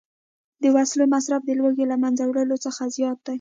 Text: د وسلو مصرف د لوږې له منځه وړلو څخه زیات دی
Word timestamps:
د 0.63 0.63
وسلو 0.75 1.05
مصرف 1.13 1.41
د 1.45 1.49
لوږې 1.59 1.85
له 1.91 1.97
منځه 2.03 2.23
وړلو 2.25 2.57
څخه 2.65 2.81
زیات 2.95 3.17
دی 3.25 3.29